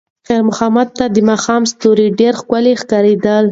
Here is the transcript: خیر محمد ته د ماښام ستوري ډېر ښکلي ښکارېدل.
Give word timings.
خیر 0.27 0.41
محمد 0.49 0.87
ته 0.97 1.05
د 1.15 1.17
ماښام 1.29 1.61
ستوري 1.71 2.07
ډېر 2.19 2.33
ښکلي 2.41 2.73
ښکارېدل. 2.81 3.45